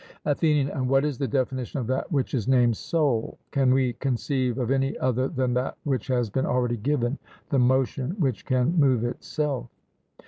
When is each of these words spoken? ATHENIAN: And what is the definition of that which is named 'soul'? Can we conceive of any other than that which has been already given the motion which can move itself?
ATHENIAN: 0.25 0.69
And 0.69 0.89
what 0.89 1.05
is 1.05 1.19
the 1.19 1.27
definition 1.27 1.79
of 1.79 1.85
that 1.85 2.11
which 2.11 2.33
is 2.33 2.47
named 2.47 2.75
'soul'? 2.75 3.37
Can 3.51 3.71
we 3.71 3.93
conceive 3.93 4.57
of 4.57 4.71
any 4.71 4.97
other 4.97 5.27
than 5.27 5.53
that 5.53 5.77
which 5.83 6.07
has 6.07 6.27
been 6.27 6.47
already 6.47 6.77
given 6.77 7.19
the 7.51 7.59
motion 7.59 8.15
which 8.17 8.43
can 8.43 8.79
move 8.79 9.03
itself? 9.03 9.69